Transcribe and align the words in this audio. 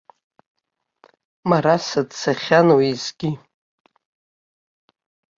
Мараса 1.49 2.01
дцахьан 2.09 2.67
уеизгьы. 2.75 3.29